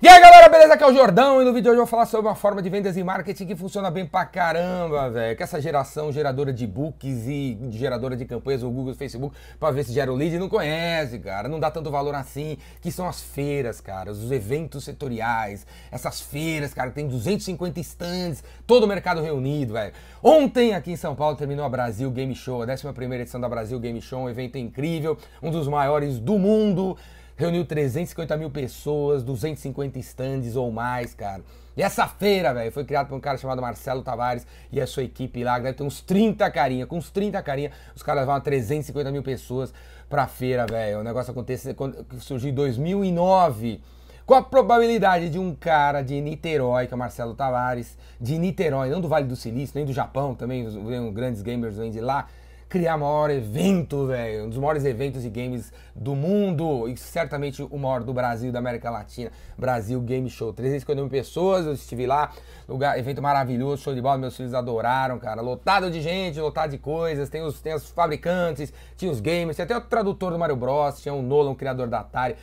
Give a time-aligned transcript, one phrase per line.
[0.00, 0.74] E aí galera, beleza?
[0.74, 2.62] Aqui é o Jordão e no vídeo de hoje eu vou falar sobre uma forma
[2.62, 5.36] de vendas e marketing que funciona bem pra caramba, velho.
[5.36, 9.72] Que essa geração geradora de books e geradora de campanhas, o Google, o Facebook, pra
[9.72, 11.48] ver se gera o lead, não conhece, cara.
[11.48, 15.66] Não dá tanto valor assim, que são as feiras, cara, os eventos setoriais.
[15.90, 19.92] Essas feiras, cara, tem 250 stands, todo o mercado reunido, velho.
[20.22, 23.80] Ontem aqui em São Paulo terminou a Brasil Game Show, a 11ª edição da Brasil
[23.80, 26.96] Game Show, um evento incrível, um dos maiores do mundo
[27.38, 31.40] reuniu 350 mil pessoas, 250 stands ou mais, cara.
[31.76, 35.04] E essa feira, velho, foi criada por um cara chamado Marcelo Tavares e a sua
[35.04, 39.12] equipe lá, deve ter uns 30 carinha, com uns 30 carinha, os caras levaram 350
[39.12, 39.72] mil pessoas
[40.10, 40.98] pra feira, velho.
[40.98, 41.76] O negócio aconteceu
[42.18, 43.80] surgiu em 2009.
[44.26, 49.00] Qual a probabilidade de um cara de Niterói, que é Marcelo Tavares, de Niterói, não
[49.00, 52.26] do Vale do Silício, nem do Japão, também os grandes gamers vêm de lá,
[52.68, 56.86] criar o maior evento, velho, um dos maiores eventos de games do mundo.
[56.88, 60.52] E certamente o maior do Brasil, da América Latina, Brasil Game Show.
[60.52, 62.30] 350 mil pessoas, eu estive lá,
[62.68, 66.78] lugar, evento maravilhoso, show de bola, meus filhos adoraram, cara, lotado de gente, lotado de
[66.78, 70.56] coisas, tem os, tem os fabricantes, tinha os gamers, tinha até o tradutor do Mario
[70.56, 72.36] Bros, tinha o Nolan, o criador da Atari,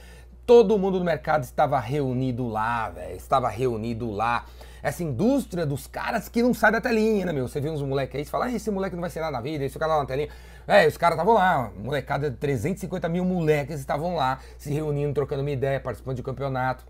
[0.46, 4.46] todo mundo do mercado estava reunido lá, velho, estava reunido lá
[4.86, 7.48] essa indústria dos caras que não sai da telinha, né, meu?
[7.48, 9.42] Você vê uns moleques aí, você fala, ah, esse moleque não vai ser nada na
[9.42, 10.30] vida, esse cara lá na telinha.
[10.68, 15.50] É, os caras estavam lá, molecada, 350 mil moleques estavam lá, se reunindo, trocando uma
[15.50, 16.86] ideia, participando de campeonato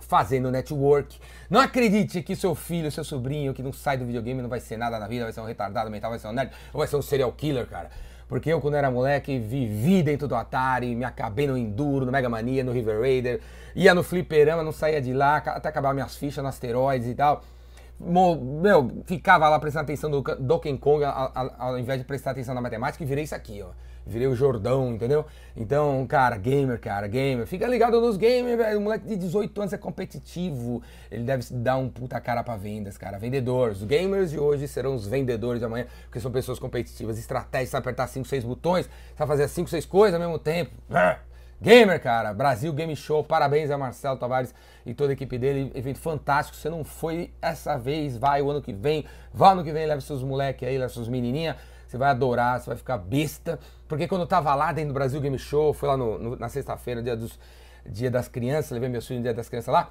[0.00, 1.16] fazendo network.
[1.48, 4.76] Não acredite que seu filho, seu sobrinho que não sai do videogame não vai ser
[4.76, 6.96] nada na vida, vai ser um retardado mental, vai ser um nerd, ou vai ser
[6.96, 7.88] um serial killer, cara.
[8.32, 12.30] Porque eu, quando era moleque, vivi dentro do Atari, me acabei no Enduro, no Mega
[12.30, 13.42] Mania, no River Raider,
[13.76, 17.44] ia no fliperama, não saía de lá, até acabar minhas fichas no asteroides e tal.
[18.00, 23.04] Meu, ficava lá prestando atenção no Donkey Kong ao invés de prestar atenção na matemática
[23.04, 23.68] e virei isso aqui, ó
[24.06, 25.24] virei o Jordão, entendeu?
[25.56, 27.46] Então, cara, gamer, cara, gamer.
[27.46, 28.78] Fica ligado nos gamers, velho.
[28.78, 30.82] O moleque de 18 anos é competitivo.
[31.10, 33.18] Ele deve dar um puta cara pra vendas, cara.
[33.18, 33.78] Vendedores.
[33.78, 37.18] Os gamers de hoje serão os vendedores de amanhã, porque são pessoas competitivas.
[37.18, 40.72] Estratégia, sabe apertar 5, 6 botões, sabe fazer 5, 6 coisas ao mesmo tempo.
[41.60, 44.52] Gamer, cara, Brasil Game Show, parabéns a Marcelo Tavares
[44.84, 46.56] e toda a equipe dele, evento fantástico.
[46.56, 50.00] Você não foi essa vez, vai o ano que vem, vá ano que vem, leve
[50.02, 51.56] seus moleques aí, leve seus menininha.
[51.92, 53.60] Você vai adorar, você vai ficar besta.
[53.86, 56.48] Porque quando eu tava lá dentro do Brasil Game Show, foi lá no, no, na
[56.48, 57.38] sexta-feira, dia, dos,
[57.84, 59.90] dia das crianças, levei meus filhos no dia das crianças lá.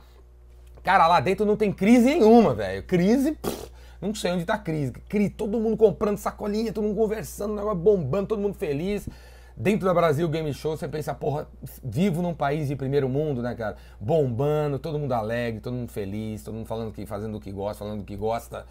[0.83, 2.81] Cara, lá dentro não tem crise nenhuma, velho.
[2.81, 4.91] Crise, pff, não sei onde tá crise.
[5.07, 5.29] crise.
[5.29, 9.07] Todo mundo comprando sacolinha, todo mundo conversando, negócio bombando, todo mundo feliz.
[9.55, 11.47] Dentro do Brasil Game Show, você pensa, porra,
[11.83, 13.75] vivo num país de primeiro mundo, né, cara?
[13.99, 17.85] Bombando, todo mundo alegre, todo mundo feliz, todo mundo falando que, fazendo o que gosta,
[17.85, 18.65] falando o que gosta.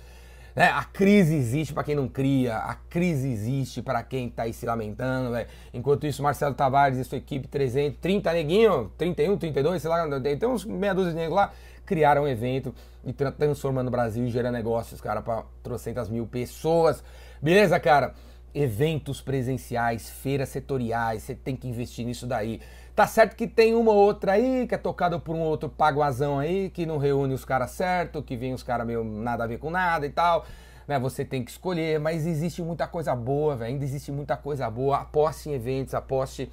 [0.55, 4.53] É, a crise existe para quem não cria, a crise existe para quem tá aí
[4.53, 5.35] se lamentando.
[5.73, 10.65] Enquanto isso, Marcelo Tavares e sua equipe, 330 neguinho, 31, 32, sei lá, tem uns
[10.65, 11.53] meia dúzia de negros lá,
[11.87, 12.75] criaram um evento
[13.05, 17.03] e transformando o Brasil e gerando negócios, cara, para trocentas mil pessoas.
[17.41, 18.15] Beleza, cara?
[18.53, 22.61] Eventos presenciais, feiras setoriais, você tem que investir nisso daí.
[22.95, 26.71] Tá certo que tem uma outra aí, que é tocada por um outro paguazão aí,
[26.71, 29.71] que não reúne os caras certo, que vem os caras meio nada a ver com
[29.71, 30.45] nada e tal.
[30.87, 34.69] Né, você tem que escolher, mas existe muita coisa boa, véio, ainda existe muita coisa
[34.69, 34.99] boa.
[34.99, 36.51] Aposte em eventos, aposte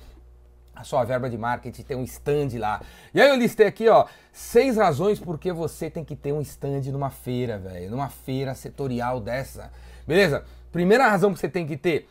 [0.76, 2.82] a sua verba de marketing, tem um stand lá.
[3.14, 6.42] E aí eu listei aqui, ó, seis razões por que você tem que ter um
[6.42, 9.72] stand numa feira, velho, numa feira setorial dessa.
[10.06, 10.44] Beleza?
[10.72, 12.08] Primeira razão que você tem que ter,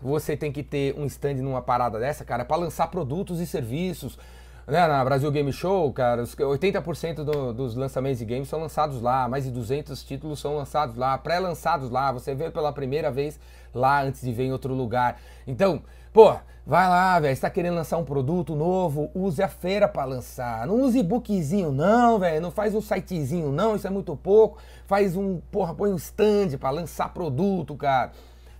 [0.00, 4.18] você tem que ter um stand numa parada dessa, cara, para lançar produtos e serviços.
[4.66, 9.28] Né, na Brasil Game Show, cara, 80% do, dos lançamentos de games são lançados lá,
[9.28, 13.38] mais de 200 títulos são lançados lá, pré-lançados lá, você vê pela primeira vez
[13.72, 15.20] lá antes de ver em outro lugar.
[15.46, 15.82] Então,
[16.12, 16.34] pô,
[16.66, 20.66] vai lá, velho, está querendo lançar um produto novo, use a feira para lançar.
[20.66, 24.58] Não use bookzinho não, velho, não faz um sitezinho não, isso é muito pouco.
[24.84, 28.10] Faz um, porra, põe um stand para lançar produto, cara.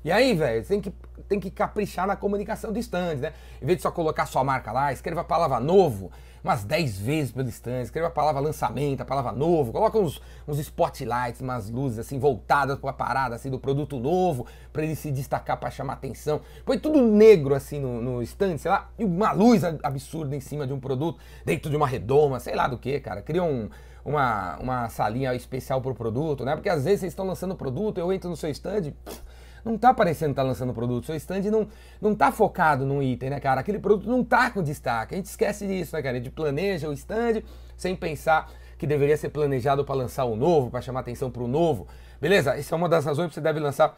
[0.07, 0.93] E aí, velho, tem que,
[1.29, 3.33] tem que caprichar na comunicação do stand, né?
[3.61, 6.13] Em vez de só colocar sua marca lá, escreva a palavra novo
[6.45, 10.61] umas 10 vezes pelo stand, escreva a palavra lançamento, a palavra novo, coloca uns, uns
[10.61, 15.11] spotlights, umas luzes assim voltadas para a parada assim do produto novo, para ele se
[15.11, 16.41] destacar, para chamar atenção.
[16.65, 20.69] Põe tudo negro assim no, no stand, sei lá, e uma luz absurda em cima
[20.69, 23.23] de um produto, dentro de uma redoma, sei lá do que, cara.
[23.23, 23.69] Cria um,
[24.05, 26.55] uma, uma salinha especial pro produto, né?
[26.55, 29.21] Porque às vezes vocês estão lançando produto, eu entro no seu stand, pff,
[29.67, 31.07] não tá parecendo estar tá lançando produto.
[31.07, 31.67] Seu stand não,
[32.01, 33.61] não tá focado num item, né, cara?
[33.61, 35.15] Aquele produto não tá com destaque.
[35.15, 36.17] A gente esquece disso, né, cara?
[36.17, 37.43] A gente planeja o stand
[37.77, 41.49] sem pensar que deveria ser planejado para lançar o novo, para chamar atenção para o
[41.49, 41.87] novo.
[42.21, 42.57] Beleza?
[42.57, 43.97] Essa é uma das razões que você deve lançar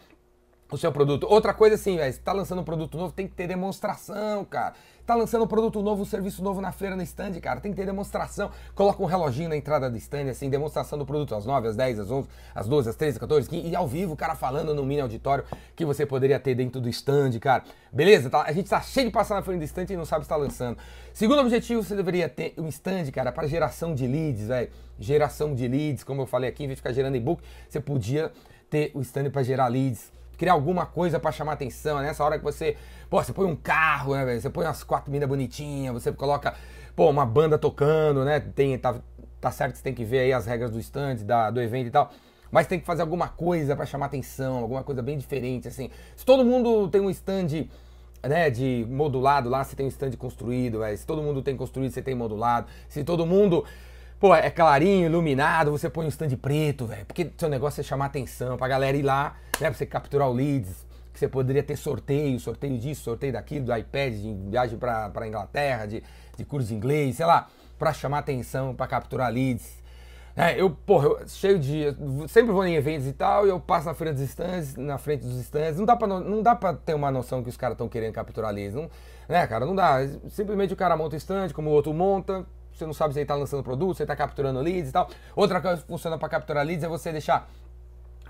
[0.70, 1.26] o seu produto.
[1.28, 4.74] Outra coisa assim, velho, tá lançando um produto novo, tem que ter demonstração, cara.
[5.06, 7.78] Tá lançando um produto novo, um serviço novo na feira, no stand, cara, tem que
[7.78, 8.50] ter demonstração.
[8.74, 12.00] Coloca um reloginho na entrada do stand, assim, demonstração do produto às 9, às 10,
[12.00, 14.74] às 11, às 12, às 13, às 14, 15, e ao vivo, o cara falando
[14.74, 15.44] no mini auditório
[15.74, 17.64] que você poderia ter dentro do stand, cara.
[17.90, 18.28] Beleza?
[18.28, 20.28] Tá, a gente tá cheio de passar na frente do stand e não sabe se
[20.28, 20.76] tá lançando.
[21.14, 24.68] Segundo objetivo, você deveria ter um stand, cara, para geração de leads, velho.
[24.98, 28.30] Geração de leads, como eu falei aqui, em vez de ficar gerando e-book, você podia
[28.68, 32.44] ter o stand para gerar leads criar alguma coisa para chamar atenção, nessa hora que
[32.44, 32.76] você,
[33.10, 34.40] pô, você põe um carro, né, velho?
[34.40, 36.54] Você põe umas quatro meninas bonitinhas, você coloca,
[36.94, 38.38] pô, uma banda tocando, né?
[38.38, 38.94] Tem, tá,
[39.40, 41.88] tá certo que você tem que ver aí as regras do stand, da, do evento
[41.88, 42.12] e tal.
[42.52, 45.90] Mas tem que fazer alguma coisa para chamar atenção, alguma coisa bem diferente, assim.
[46.16, 47.66] Se todo mundo tem um stand
[48.22, 50.96] né, de modulado lá, você tem um stand construído, véio.
[50.96, 52.68] se todo mundo tem construído, você tem modulado.
[52.88, 53.64] Se todo mundo
[54.20, 57.06] Pô, é clarinho, iluminado, você põe um stand preto, velho.
[57.06, 59.68] Porque seu negócio é chamar atenção pra galera ir lá, né?
[59.68, 60.84] Pra você capturar o leads.
[61.12, 65.26] Que você poderia ter sorteio, sorteio disso, sorteio daquilo, do iPad, de viagem pra, pra
[65.26, 66.02] Inglaterra, de,
[66.36, 67.46] de curso de inglês, sei lá,
[67.78, 69.78] pra chamar atenção, pra capturar leads.
[70.36, 71.84] É, eu, porra, eu, cheio de.
[72.28, 75.22] Sempre vou em eventos e tal, e eu passo na frente dos stands, na frente
[75.22, 75.78] dos stands.
[75.78, 78.52] Não dá pra, não dá pra ter uma noção que os caras estão querendo capturar
[78.52, 78.74] leads.
[78.74, 78.90] Não,
[79.28, 79.64] né, cara?
[79.64, 79.98] Não dá.
[80.28, 82.44] Simplesmente o cara monta o stand, como o outro monta,
[82.78, 85.08] você não sabe se ele está lançando produto, se ele está capturando leads e tal.
[85.34, 87.48] Outra coisa que funciona para capturar leads é você deixar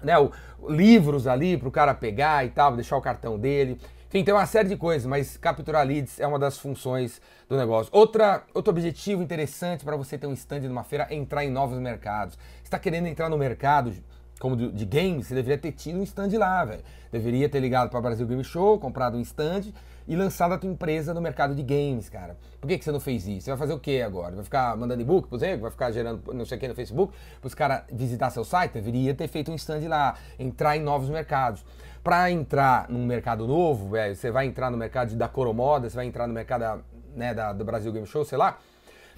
[0.02, 0.30] né, o,
[0.68, 3.78] livros ali para o cara pegar e tal, deixar o cartão dele.
[4.08, 7.90] Enfim, tem uma série de coisas, mas capturar leads é uma das funções do negócio.
[7.94, 11.78] Outra, outro objetivo interessante para você ter um stand numa feira é entrar em novos
[11.78, 12.38] mercados.
[12.64, 13.92] Está querendo entrar no mercado
[14.38, 16.82] como de, games, você deveria ter tido um stand lá, velho.
[17.10, 19.72] Deveria ter ligado para Brasil Game Show, comprado um stand
[20.08, 22.37] e lançado a tua empresa no mercado de games, cara.
[22.58, 23.43] Por que, que você não fez isso?
[23.43, 24.34] Você vai fazer o que agora?
[24.34, 25.60] Vai ficar mandando e-book, por exemplo?
[25.60, 28.72] Vai ficar gerando não sei o que no Facebook para os caras visitar seu site?
[28.72, 31.62] Deveria ter feito um stand lá, entrar em novos mercados.
[32.02, 36.06] Para entrar num mercado novo, velho, você vai entrar no mercado da Coromoda, você vai
[36.06, 36.82] entrar no mercado
[37.14, 38.58] né, da, do Brasil Game Show, sei lá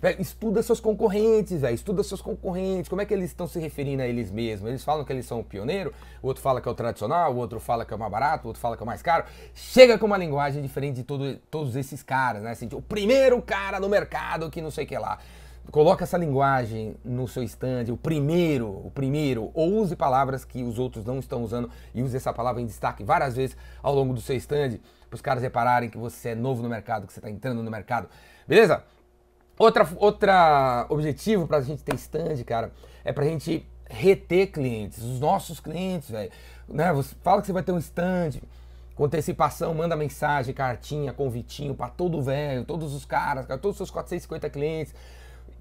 [0.00, 4.02] Véio, estuda seus concorrentes, véio, estuda seus concorrentes, como é que eles estão se referindo
[4.02, 4.70] a eles mesmos?
[4.70, 5.92] Eles falam que eles são o pioneiro,
[6.22, 8.44] o outro fala que é o tradicional, o outro fala que é o mais barato,
[8.44, 9.26] o outro fala que é o mais caro.
[9.54, 12.52] Chega com uma linguagem diferente de todo, todos esses caras, né?
[12.52, 15.18] Assim, tipo, o primeiro cara no mercado que não sei o que lá.
[15.70, 20.78] Coloca essa linguagem no seu stand, o primeiro, o primeiro, ou use palavras que os
[20.78, 24.20] outros não estão usando e use essa palavra em destaque várias vezes ao longo do
[24.20, 24.78] seu stand,
[25.10, 27.70] para os caras repararem que você é novo no mercado, que você está entrando no
[27.70, 28.08] mercado.
[28.48, 28.82] Beleza?
[29.60, 32.72] Outra, outra objetivo para a gente ter stand, cara,
[33.04, 36.30] é para a gente reter clientes, os nossos clientes, velho.
[36.66, 36.90] Né?
[36.94, 38.40] Você fala que você vai ter um stand,
[38.94, 43.90] com antecipação, manda mensagem, cartinha, convitinho para todo velho, todos os caras, todos os seus
[43.90, 44.94] 450 clientes,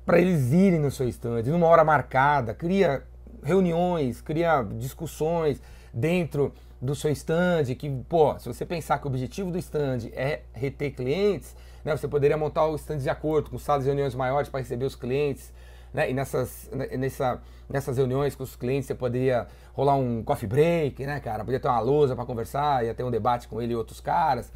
[0.05, 3.03] para eles irem no seu stand, numa hora marcada, cria
[3.43, 5.61] reuniões, cria discussões
[5.93, 10.43] dentro do seu stand, que, pô, se você pensar que o objetivo do stand é
[10.53, 11.53] reter clientes,
[11.89, 11.97] né?
[11.97, 14.95] Você poderia montar o stand de acordo, com salas de reuniões maiores para receber os
[14.95, 15.51] clientes.
[15.93, 16.11] Né?
[16.11, 21.05] E nessas, né, nessa, nessas reuniões com os clientes você poderia rolar um coffee break,
[21.05, 21.43] né, cara?
[21.43, 24.51] Podia ter uma lousa para conversar, ia ter um debate com ele e outros caras.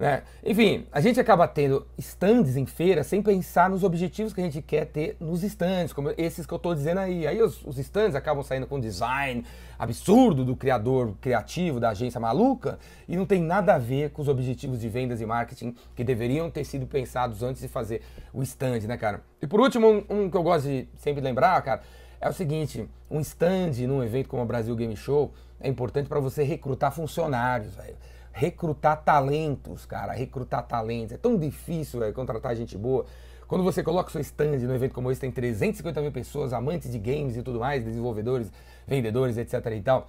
[0.00, 0.22] Né?
[0.42, 4.62] Enfim, a gente acaba tendo stands em feira sem pensar nos objetivos que a gente
[4.62, 7.26] quer ter nos stands, como esses que eu estou dizendo aí.
[7.26, 9.44] Aí os, os stands acabam saindo com design
[9.78, 14.28] absurdo do criador criativo, da agência maluca, e não tem nada a ver com os
[14.28, 18.00] objetivos de vendas e marketing que deveriam ter sido pensados antes de fazer
[18.32, 19.20] o stand, né, cara?
[19.42, 21.82] E por último, um, um que eu gosto de sempre lembrar, cara,
[22.18, 26.20] é o seguinte: um stand num evento como o Brasil Game Show é importante para
[26.20, 27.96] você recrutar funcionários, velho
[28.32, 31.12] recrutar talentos, cara, recrutar talentos.
[31.12, 33.04] É tão difícil véio, contratar gente boa.
[33.46, 36.98] Quando você coloca seu stand no evento como esse, tem 350 mil pessoas, amantes de
[36.98, 38.50] games e tudo mais, desenvolvedores,
[38.86, 40.08] vendedores, etc e tal.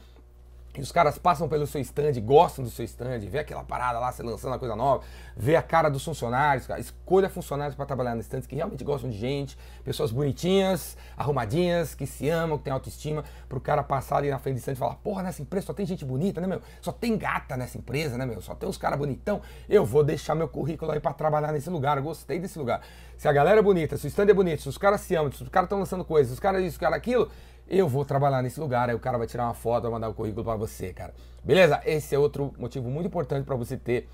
[0.77, 4.09] E os caras passam pelo seu stand, gostam do seu stand, vê aquela parada lá,
[4.09, 5.03] você lançando a coisa nova,
[5.35, 6.79] vê a cara dos funcionários, cara.
[6.79, 12.05] escolha funcionários para trabalhar no stand que realmente gostam de gente, pessoas bonitinhas, arrumadinhas, que
[12.05, 14.75] se amam, que têm autoestima, para o cara passar ali na frente do stand e
[14.75, 16.61] falar, porra, nessa empresa só tem gente bonita, né, meu?
[16.79, 18.41] Só tem gata nessa empresa, né, meu?
[18.41, 19.41] Só tem os caras bonitão.
[19.67, 22.81] Eu vou deixar meu currículo aí para trabalhar nesse lugar, eu gostei desse lugar.
[23.17, 25.31] Se a galera é bonita, se o stand é bonito, se os caras se amam,
[25.31, 27.29] se os caras estão lançando coisas, se os caras isso, os caras aquilo,
[27.71, 30.13] eu vou trabalhar nesse lugar, aí o cara vai tirar uma foto, vai mandar o
[30.13, 31.13] currículo para você, cara.
[31.41, 31.81] Beleza?
[31.85, 34.09] Esse é outro motivo muito importante para você ter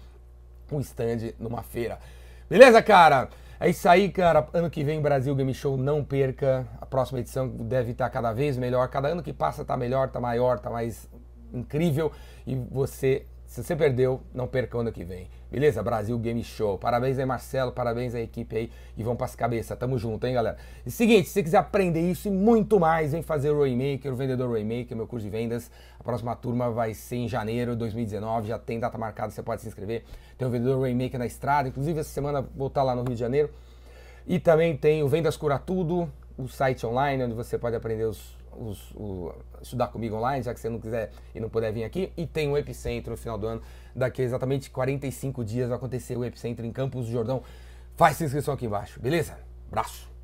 [0.72, 1.98] um stand numa feira.
[2.48, 3.30] Beleza, cara?
[3.60, 4.48] É isso aí, cara.
[4.54, 6.68] Ano que vem, Brasil Game Show, não perca.
[6.80, 8.88] A próxima edição deve estar cada vez melhor.
[8.90, 11.10] Cada ano que passa tá melhor, tá maior, tá mais
[11.52, 12.12] incrível.
[12.46, 15.30] E você Se você perdeu, não perca ano que vem.
[15.50, 15.82] Beleza?
[15.82, 16.78] Brasil Game Show.
[16.78, 17.72] Parabéns aí, Marcelo.
[17.72, 18.72] Parabéns à equipe aí.
[18.98, 19.76] E vamos pras cabeças.
[19.80, 20.58] Tamo junto, hein, galera?
[20.86, 24.16] E seguinte, se você quiser aprender isso e muito mais, vem fazer o Raymaker, o
[24.18, 25.72] Vendedor Raymaker, meu curso de vendas.
[25.98, 28.50] A próxima turma vai ser em janeiro de 2019.
[28.50, 30.04] Já tem data marcada, você pode se inscrever.
[30.38, 31.70] Tem o Vendedor Raymaker na estrada.
[31.70, 33.50] Inclusive, essa semana vou estar lá no Rio de Janeiro.
[34.28, 38.37] E também tem o Vendas Cura Tudo, o site online, onde você pode aprender os
[38.58, 42.12] os, o, estudar comigo online, já que você não quiser e não puder vir aqui.
[42.18, 43.62] E tem o Epicentro no final do ano.
[43.96, 47.44] Daqui a exatamente 45 dias vai acontecer o Epicentro em Campos do Jordão.
[47.96, 49.38] Faz sua inscrição aqui embaixo, beleza?
[49.68, 50.17] Abraço!